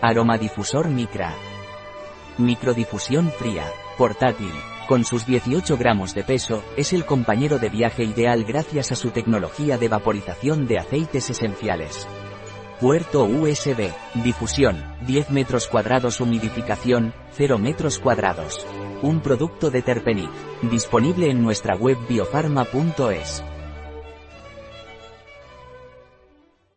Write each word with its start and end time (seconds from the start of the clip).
Aromadifusor 0.00 0.88
Micra. 0.88 1.34
Microdifusión 2.38 3.32
fría, 3.32 3.64
portátil. 3.96 4.52
Con 4.86 5.04
sus 5.04 5.26
18 5.26 5.76
gramos 5.76 6.14
de 6.14 6.22
peso, 6.22 6.62
es 6.76 6.92
el 6.92 7.04
compañero 7.04 7.58
de 7.58 7.68
viaje 7.68 8.04
ideal 8.04 8.44
gracias 8.44 8.92
a 8.92 8.94
su 8.94 9.10
tecnología 9.10 9.76
de 9.76 9.88
vaporización 9.88 10.68
de 10.68 10.78
aceites 10.78 11.30
esenciales. 11.30 12.06
Puerto 12.80 13.24
USB, 13.24 13.90
difusión, 14.22 14.84
10 15.04 15.30
metros 15.30 15.66
cuadrados 15.66 16.20
humidificación, 16.20 17.12
0 17.32 17.58
metros 17.58 17.98
cuadrados. 17.98 18.64
Un 19.02 19.20
producto 19.20 19.68
de 19.72 19.82
Terpenic, 19.82 20.30
disponible 20.62 21.28
en 21.28 21.42
nuestra 21.42 21.74
web 21.74 21.98
biofarma.es. 22.08 23.42